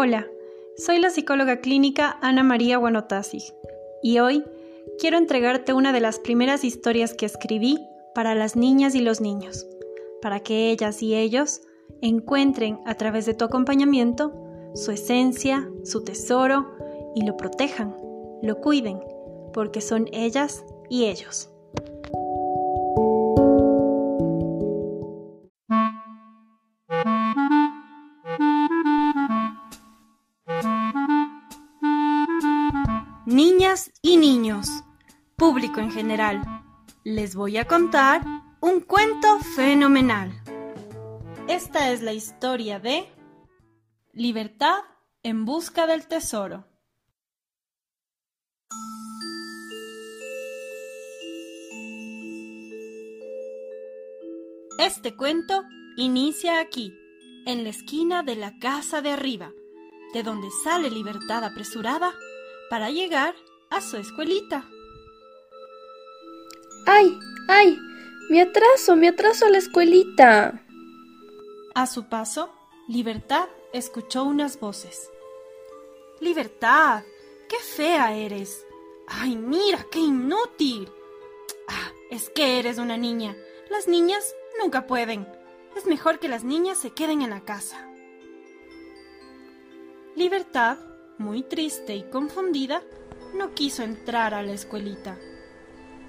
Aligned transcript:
Hola, 0.00 0.28
soy 0.76 1.00
la 1.00 1.10
psicóloga 1.10 1.56
clínica 1.56 2.18
Ana 2.22 2.44
María 2.44 2.76
Guanotasi 2.76 3.52
y 4.00 4.20
hoy 4.20 4.44
quiero 5.00 5.18
entregarte 5.18 5.72
una 5.72 5.92
de 5.92 5.98
las 5.98 6.20
primeras 6.20 6.62
historias 6.62 7.14
que 7.14 7.26
escribí 7.26 7.80
para 8.14 8.36
las 8.36 8.54
niñas 8.54 8.94
y 8.94 9.00
los 9.00 9.20
niños, 9.20 9.66
para 10.22 10.38
que 10.38 10.70
ellas 10.70 11.02
y 11.02 11.16
ellos 11.16 11.62
encuentren 12.00 12.78
a 12.86 12.94
través 12.94 13.26
de 13.26 13.34
tu 13.34 13.44
acompañamiento 13.44 14.32
su 14.72 14.92
esencia, 14.92 15.68
su 15.82 16.04
tesoro 16.04 16.76
y 17.16 17.26
lo 17.26 17.36
protejan, 17.36 17.96
lo 18.40 18.60
cuiden, 18.60 19.00
porque 19.52 19.80
son 19.80 20.06
ellas 20.12 20.64
y 20.88 21.06
ellos. 21.06 21.50
General, 35.98 36.40
les 37.02 37.34
voy 37.34 37.56
a 37.56 37.66
contar 37.66 38.22
un 38.60 38.78
cuento 38.82 39.40
fenomenal. 39.56 40.30
Esta 41.48 41.90
es 41.90 42.02
la 42.02 42.12
historia 42.12 42.78
de 42.78 43.12
Libertad 44.12 44.78
en 45.24 45.44
busca 45.44 45.88
del 45.88 46.06
tesoro. 46.06 46.68
Este 54.78 55.16
cuento 55.16 55.64
inicia 55.96 56.60
aquí, 56.60 56.94
en 57.44 57.64
la 57.64 57.70
esquina 57.70 58.22
de 58.22 58.36
la 58.36 58.56
casa 58.60 59.02
de 59.02 59.10
arriba, 59.10 59.50
de 60.14 60.22
donde 60.22 60.46
sale 60.62 60.90
Libertad 60.90 61.42
apresurada 61.42 62.14
para 62.70 62.88
llegar 62.90 63.34
a 63.68 63.80
su 63.80 63.96
escuelita. 63.96 64.64
¡Ay! 66.90 67.20
¡Ay! 67.48 67.78
¡Me 68.30 68.40
atraso! 68.40 68.96
¡Me 68.96 69.08
atraso 69.08 69.44
a 69.44 69.50
la 69.50 69.58
escuelita! 69.58 70.64
A 71.74 71.86
su 71.86 72.08
paso, 72.08 72.50
Libertad 72.88 73.46
escuchó 73.74 74.24
unas 74.24 74.58
voces. 74.58 75.10
Libertad, 76.18 77.02
qué 77.46 77.56
fea 77.58 78.14
eres. 78.14 78.64
Ay, 79.06 79.36
mira, 79.36 79.84
qué 79.92 79.98
inútil. 79.98 80.88
Ah, 81.68 81.92
es 82.10 82.30
que 82.30 82.58
eres 82.58 82.78
una 82.78 82.96
niña. 82.96 83.36
Las 83.68 83.86
niñas 83.86 84.34
nunca 84.58 84.86
pueden. 84.86 85.28
Es 85.76 85.84
mejor 85.84 86.18
que 86.18 86.28
las 86.28 86.42
niñas 86.42 86.78
se 86.78 86.92
queden 86.92 87.20
en 87.20 87.28
la 87.28 87.42
casa. 87.42 87.86
Libertad 90.16 90.78
muy 91.18 91.42
triste 91.42 91.94
y 91.96 92.04
confundida, 92.04 92.82
no 93.34 93.52
quiso 93.52 93.82
entrar 93.82 94.32
a 94.32 94.42
la 94.42 94.52
escuelita 94.52 95.18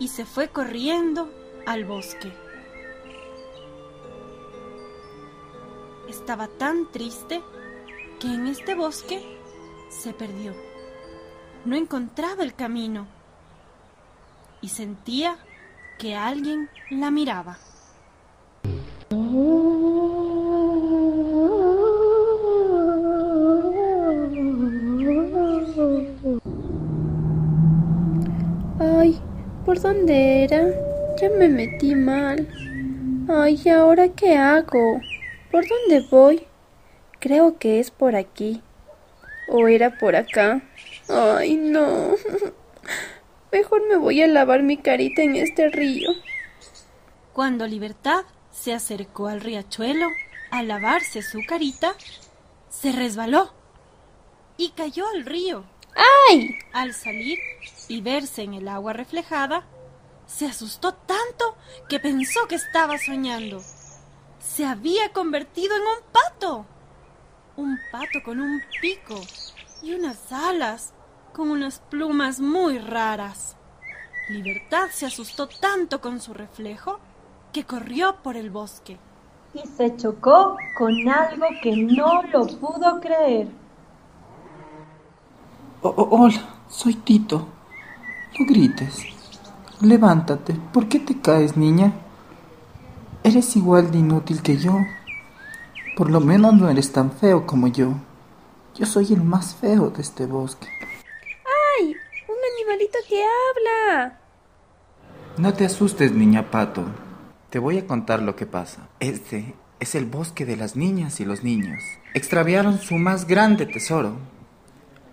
y 0.00 0.08
se 0.08 0.24
fue 0.24 0.48
corriendo 0.48 1.30
al 1.66 1.84
bosque. 1.84 2.32
Estaba 6.08 6.48
tan 6.48 6.90
triste 6.90 7.40
que 8.18 8.26
en 8.26 8.48
este 8.48 8.74
bosque 8.74 9.38
se 9.90 10.12
perdió. 10.12 10.54
No 11.64 11.76
encontraba 11.76 12.42
el 12.42 12.54
camino 12.54 13.06
y 14.62 14.70
sentía 14.70 15.36
que 15.98 16.16
alguien 16.16 16.68
la 16.90 17.10
miraba. 17.10 17.58
Dónde 29.92 30.44
era? 30.44 30.68
Ya 31.20 31.28
me 31.30 31.48
metí 31.48 31.96
mal. 31.96 32.46
Ay, 33.28 33.60
¿y 33.64 33.68
ahora 33.70 34.08
qué 34.08 34.36
hago? 34.36 35.00
¿Por 35.50 35.64
dónde 35.68 36.06
voy? 36.08 36.46
Creo 37.18 37.58
que 37.58 37.80
es 37.80 37.90
por 37.90 38.14
aquí. 38.14 38.62
¿O 39.48 39.66
era 39.66 39.98
por 39.98 40.14
acá? 40.14 40.62
Ay, 41.08 41.56
no. 41.56 42.14
Mejor 43.52 43.88
me 43.88 43.96
voy 43.96 44.22
a 44.22 44.28
lavar 44.28 44.62
mi 44.62 44.76
carita 44.76 45.22
en 45.22 45.34
este 45.34 45.68
río. 45.70 46.08
Cuando 47.32 47.66
Libertad 47.66 48.22
se 48.52 48.72
acercó 48.72 49.26
al 49.26 49.40
riachuelo 49.40 50.06
a 50.52 50.62
lavarse 50.62 51.20
su 51.22 51.40
carita, 51.48 51.94
se 52.68 52.92
resbaló 52.92 53.52
y 54.56 54.70
cayó 54.70 55.08
al 55.08 55.26
río. 55.26 55.64
¡Ay! 56.28 56.56
Al 56.72 56.94
salir 56.94 57.40
y 57.88 58.00
verse 58.00 58.42
en 58.42 58.54
el 58.54 58.68
agua 58.68 58.92
reflejada, 58.92 59.66
se 60.30 60.46
asustó 60.46 60.94
tanto 60.94 61.56
que 61.88 61.98
pensó 61.98 62.46
que 62.48 62.54
estaba 62.54 62.96
soñando. 62.98 63.60
Se 64.38 64.64
había 64.64 65.12
convertido 65.12 65.74
en 65.76 65.82
un 65.82 66.12
pato. 66.12 66.66
Un 67.56 67.78
pato 67.90 68.22
con 68.24 68.40
un 68.40 68.62
pico 68.80 69.20
y 69.82 69.92
unas 69.92 70.32
alas 70.32 70.94
con 71.34 71.50
unas 71.50 71.80
plumas 71.80 72.40
muy 72.40 72.78
raras. 72.78 73.56
Libertad 74.28 74.88
se 74.92 75.06
asustó 75.06 75.48
tanto 75.48 76.00
con 76.00 76.20
su 76.20 76.32
reflejo 76.32 77.00
que 77.52 77.64
corrió 77.64 78.16
por 78.22 78.36
el 78.36 78.50
bosque. 78.50 78.98
Y 79.52 79.66
se 79.66 79.96
chocó 79.96 80.56
con 80.78 81.08
algo 81.08 81.46
que 81.60 81.76
no 81.76 82.22
lo 82.22 82.46
pudo 82.46 83.00
creer. 83.00 83.48
hola, 85.82 86.54
soy 86.68 86.94
Tito. 86.94 87.48
No 88.38 88.46
grites. 88.46 89.19
Levántate. 89.80 90.54
¿Por 90.74 90.88
qué 90.88 90.98
te 90.98 91.18
caes, 91.22 91.56
niña? 91.56 91.94
Eres 93.24 93.56
igual 93.56 93.90
de 93.90 93.98
inútil 93.98 94.42
que 94.42 94.58
yo. 94.58 94.76
Por 95.96 96.10
lo 96.10 96.20
menos 96.20 96.52
no 96.52 96.68
eres 96.68 96.92
tan 96.92 97.10
feo 97.10 97.46
como 97.46 97.66
yo. 97.66 97.94
Yo 98.74 98.84
soy 98.84 99.14
el 99.14 99.22
más 99.22 99.54
feo 99.54 99.88
de 99.88 100.02
este 100.02 100.26
bosque. 100.26 100.68
¡Ay! 101.78 101.96
¡Un 102.28 102.36
animalito 102.58 102.98
que 103.08 103.22
habla! 103.22 104.18
No 105.38 105.54
te 105.54 105.64
asustes, 105.64 106.12
niña 106.12 106.50
pato. 106.50 106.84
Te 107.48 107.58
voy 107.58 107.78
a 107.78 107.86
contar 107.86 108.20
lo 108.20 108.36
que 108.36 108.44
pasa. 108.44 108.88
Este 109.00 109.54
es 109.80 109.94
el 109.94 110.04
bosque 110.04 110.44
de 110.44 110.58
las 110.58 110.76
niñas 110.76 111.20
y 111.20 111.24
los 111.24 111.42
niños. 111.42 111.82
Extraviaron 112.12 112.78
su 112.78 112.96
más 112.96 113.26
grande 113.26 113.64
tesoro. 113.64 114.18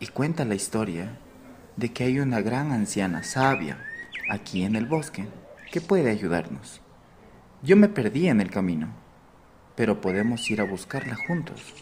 Y 0.00 0.08
cuenta 0.08 0.44
la 0.44 0.56
historia 0.56 1.20
de 1.76 1.92
que 1.92 2.02
hay 2.02 2.18
una 2.18 2.40
gran 2.40 2.72
anciana 2.72 3.22
sabia 3.22 3.78
aquí 4.28 4.64
en 4.64 4.76
el 4.76 4.86
bosque 4.86 5.28
que 5.70 5.80
puede 5.80 6.10
ayudarnos. 6.10 6.80
Yo 7.62 7.76
me 7.76 7.88
perdí 7.88 8.28
en 8.28 8.40
el 8.40 8.50
camino, 8.50 8.88
pero 9.74 10.00
podemos 10.00 10.50
ir 10.50 10.60
a 10.60 10.64
buscarla 10.64 11.16
juntos. 11.26 11.74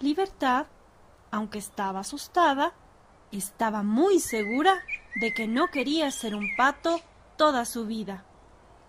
Libertad, 0.00 0.66
aunque 1.30 1.58
estaba 1.58 2.00
asustada, 2.00 2.72
estaba 3.32 3.82
muy 3.82 4.20
segura 4.20 4.82
de 5.16 5.32
que 5.32 5.46
no 5.46 5.68
quería 5.68 6.10
ser 6.10 6.34
un 6.34 6.48
pato 6.56 7.00
toda 7.36 7.64
su 7.64 7.86
vida. 7.86 8.24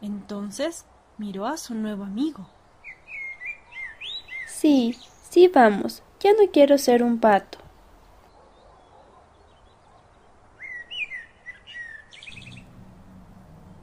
Entonces 0.01 0.85
miró 1.17 1.45
a 1.45 1.57
su 1.57 1.73
nuevo 1.73 2.03
amigo. 2.03 2.47
Sí, 4.47 4.97
sí 5.29 5.47
vamos. 5.47 6.03
Ya 6.19 6.31
no 6.31 6.51
quiero 6.51 6.77
ser 6.77 7.03
un 7.03 7.19
pato. 7.19 7.54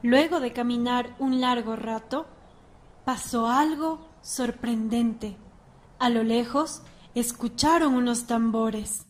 Luego 0.02 0.40
de 0.40 0.52
caminar 0.52 1.14
un 1.20 1.40
largo 1.40 1.76
rato, 1.76 2.26
pasó 3.04 3.48
algo 3.48 4.08
sorprendente. 4.20 5.36
A 5.98 6.10
lo 6.10 6.24
lejos 6.24 6.82
escucharon 7.14 7.94
unos 7.94 8.26
tambores. 8.26 9.06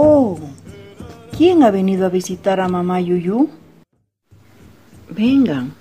Oh, 0.00 0.38
¿quién 1.36 1.64
ha 1.64 1.72
venido 1.72 2.06
a 2.06 2.08
visitar 2.08 2.60
a 2.60 2.68
mamá 2.68 3.00
Yuyu? 3.00 3.48
Vengan, 5.10 5.74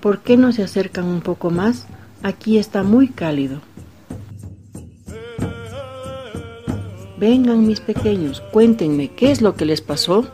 ¿por 0.00 0.20
qué 0.20 0.36
no 0.36 0.52
se 0.52 0.62
acercan 0.62 1.06
un 1.06 1.20
poco 1.20 1.50
más? 1.50 1.88
Aquí 2.22 2.58
está 2.58 2.84
muy 2.84 3.08
cálido. 3.08 3.60
Vengan 7.18 7.66
mis 7.66 7.80
pequeños, 7.80 8.40
cuéntenme 8.52 9.08
qué 9.08 9.32
es 9.32 9.42
lo 9.42 9.56
que 9.56 9.64
les 9.64 9.80
pasó. 9.80 10.30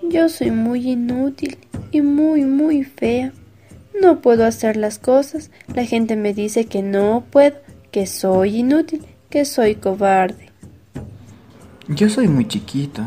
Yo 0.00 0.30
soy 0.30 0.50
muy 0.50 0.92
inútil 0.92 1.58
y 1.90 2.00
muy, 2.00 2.46
muy 2.46 2.84
fea. 2.84 3.34
No 4.00 4.22
puedo 4.22 4.46
hacer 4.46 4.78
las 4.78 4.98
cosas. 4.98 5.50
La 5.74 5.84
gente 5.84 6.16
me 6.16 6.32
dice 6.32 6.64
que 6.64 6.80
no 6.80 7.24
puedo, 7.30 7.58
que 7.90 8.06
soy 8.06 8.60
inútil, 8.60 9.04
que 9.30 9.44
soy 9.44 9.74
cobarde. 9.74 10.48
Yo 11.86 12.08
soy 12.08 12.28
muy 12.28 12.48
chiquito 12.48 13.02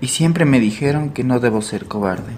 y 0.00 0.08
siempre 0.08 0.44
me 0.44 0.60
dijeron 0.60 1.10
que 1.10 1.24
no 1.24 1.40
debo 1.40 1.62
ser 1.62 1.86
cobarde. 1.86 2.32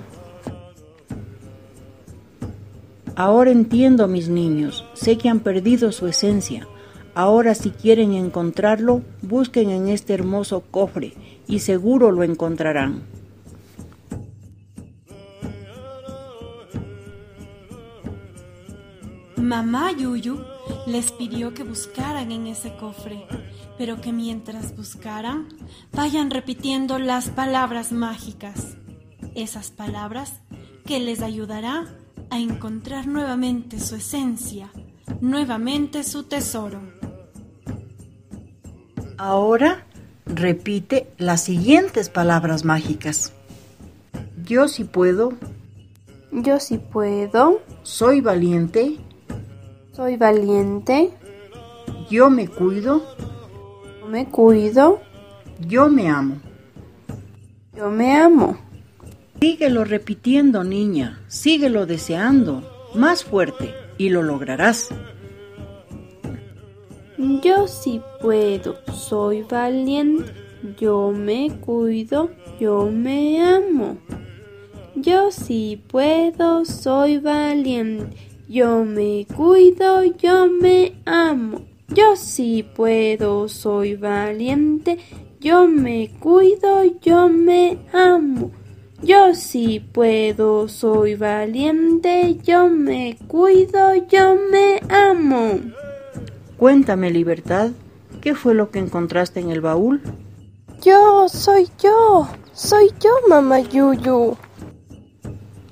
Ahora 3.14 3.50
entiendo, 3.50 4.08
mis 4.08 4.28
niños, 4.28 4.86
sé 4.94 5.18
que 5.18 5.28
han 5.28 5.40
perdido 5.40 5.92
su 5.92 6.06
esencia. 6.06 6.66
Ahora 7.14 7.54
si 7.54 7.70
quieren 7.70 8.14
encontrarlo, 8.14 9.02
busquen 9.22 9.70
en 9.70 9.88
este 9.88 10.14
hermoso 10.14 10.62
cofre 10.70 11.14
y 11.46 11.58
seguro 11.58 12.12
lo 12.12 12.22
encontrarán. 12.22 13.02
Mamá 19.40 19.92
Yuyu 19.92 20.44
les 20.86 21.12
pidió 21.12 21.54
que 21.54 21.62
buscaran 21.62 22.32
en 22.32 22.46
ese 22.48 22.74
cofre, 22.76 23.24
pero 23.78 24.00
que 24.00 24.12
mientras 24.12 24.76
buscaran, 24.76 25.48
vayan 25.92 26.30
repitiendo 26.30 26.98
las 26.98 27.30
palabras 27.30 27.92
mágicas. 27.92 28.76
Esas 29.34 29.70
palabras 29.70 30.40
que 30.84 30.98
les 30.98 31.22
ayudará 31.22 31.86
a 32.30 32.38
encontrar 32.38 33.06
nuevamente 33.06 33.78
su 33.78 33.94
esencia, 33.96 34.70
nuevamente 35.20 36.02
su 36.02 36.24
tesoro. 36.24 36.80
Ahora 39.16 39.86
repite 40.26 41.08
las 41.16 41.42
siguientes 41.42 42.08
palabras 42.08 42.64
mágicas. 42.64 43.32
Yo 44.44 44.68
sí 44.68 44.84
puedo, 44.84 45.32
Yo 46.30 46.60
sí 46.60 46.78
puedo, 46.78 47.62
soy 47.82 48.20
valiente, 48.20 48.98
soy 49.98 50.16
valiente, 50.16 51.10
yo 52.08 52.30
me 52.30 52.46
cuido, 52.46 53.02
yo 54.00 54.06
me 54.06 54.26
cuido, 54.26 55.00
yo 55.66 55.88
me 55.88 56.08
amo. 56.08 56.36
yo 57.76 57.90
me 57.90 58.14
amo. 58.14 58.56
Síguelo 59.40 59.82
repitiendo, 59.82 60.62
niña, 60.62 61.20
síguelo 61.26 61.84
deseando, 61.84 62.62
más 62.94 63.24
fuerte, 63.24 63.74
y 63.96 64.10
lo 64.10 64.22
lograrás. 64.22 64.90
Yo 67.42 67.66
sí 67.66 68.00
puedo, 68.22 68.76
soy 68.92 69.42
valiente, 69.42 70.32
yo 70.78 71.10
me 71.10 71.58
cuido, 71.58 72.30
yo 72.60 72.88
me 72.88 73.42
amo. 73.42 73.96
Yo 74.94 75.32
sí 75.32 75.82
puedo, 75.88 76.64
soy 76.64 77.18
valiente, 77.18 78.27
yo 78.48 78.82
me 78.84 79.26
cuido, 79.36 80.04
yo 80.04 80.46
me 80.48 81.00
amo. 81.04 81.66
Yo 81.88 82.16
sí 82.16 82.66
puedo, 82.74 83.48
soy 83.48 83.94
valiente, 83.94 84.98
yo 85.38 85.68
me 85.68 86.10
cuido, 86.18 86.82
yo 87.02 87.28
me 87.28 87.78
amo. 87.92 88.50
Yo 89.02 89.34
sí 89.34 89.80
puedo, 89.80 90.66
soy 90.68 91.14
valiente, 91.14 92.38
yo 92.42 92.68
me 92.68 93.18
cuido, 93.28 93.94
yo 94.06 94.36
me 94.50 94.80
amo. 94.88 95.60
Cuéntame, 96.56 97.10
Libertad, 97.10 97.70
¿qué 98.20 98.34
fue 98.34 98.54
lo 98.54 98.70
que 98.70 98.78
encontraste 98.78 99.40
en 99.40 99.50
el 99.50 99.60
baúl? 99.60 100.00
Yo 100.82 101.28
soy 101.28 101.68
yo, 101.82 102.28
soy 102.52 102.90
yo, 102.98 103.10
mamá 103.28 103.60
Yuyu. 103.60 104.36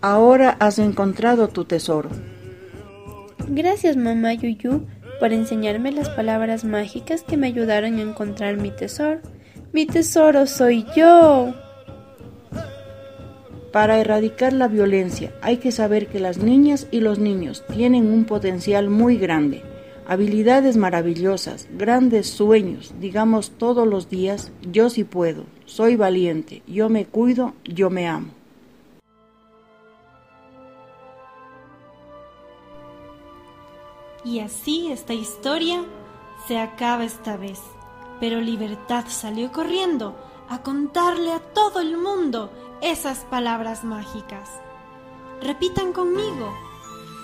Ahora 0.03 0.57
has 0.61 0.79
encontrado 0.79 1.49
tu 1.49 1.65
tesoro. 1.65 2.11
Gracias, 3.49 3.97
mamá 3.97 4.35
Yuyu, 4.35 4.87
por 5.21 5.33
enseñarme 5.33 5.93
las 5.93 6.09
palabras 6.09 6.65
mágicas 6.65 7.23
que 7.23 7.37
me 7.37 7.47
ayudaron 7.47 7.99
a 7.99 8.03
encontrar 8.03 8.57
mi 8.57 8.71
tesoro. 8.71 9.21
Mi 9.73 9.87
tesoro 9.87 10.47
soy 10.47 10.85
yo. 10.97 11.55
Para 13.73 14.01
erradicar 14.01 14.53
la 14.53 14.67
violencia 14.67 15.33
hay 15.43 15.59
que 15.59 15.71
saber 15.71 16.09
que 16.09 16.19
las 16.19 16.39
niñas 16.39 16.89
y 16.91 17.01
los 17.01 17.19
niños 17.19 17.65
tienen 17.73 18.11
un 18.11 18.25
potencial 18.25 18.91
muy 18.91 19.17
grande, 19.17 19.63
habilidades 20.09 20.77
maravillosas, 20.77 21.69
grandes 21.77 22.27
sueños, 22.27 22.95
digamos 23.01 23.53
todos 23.59 23.87
los 23.87 24.09
días, 24.09 24.51
yo 24.73 24.91
sí 24.91 25.05
puedo, 25.05 25.45
soy 25.67 25.95
valiente, 25.95 26.63
yo 26.67 26.89
me 26.89 27.05
cuido, 27.05 27.55
yo 27.65 27.91
me 27.91 28.09
amo. 28.09 28.31
Y 34.27 34.41
así 34.41 34.91
esta 34.91 35.15
historia 35.15 35.85
se 36.49 36.59
acaba 36.59 37.05
esta 37.05 37.37
vez. 37.37 37.61
Pero 38.19 38.41
Libertad 38.41 39.05
salió 39.07 39.53
corriendo 39.53 40.17
a 40.49 40.65
contarle 40.65 41.33
a 41.33 41.39
todo 41.39 41.79
el 41.79 41.97
mundo 41.97 42.51
esas 42.83 43.21
palabras 43.21 43.85
mágicas. 43.85 44.51
Repitan 45.41 45.93
conmigo. 45.93 46.53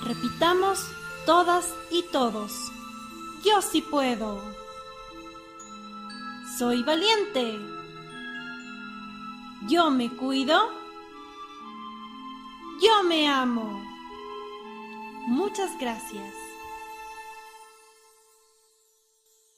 Repitamos 0.05 0.79
todas 1.27 1.75
y 1.91 2.05
todos. 2.13 2.53
Yo 3.45 3.61
sí 3.63 3.83
puedo. 3.83 4.41
Soy 6.57 6.85
valiente. 6.85 7.59
Yo 9.67 9.91
me 9.91 10.09
cuido. 10.09 10.61
Yo 12.81 13.03
me 13.03 13.29
amo. 13.29 13.83
Muchas 15.27 15.77
gracias. 15.81 16.42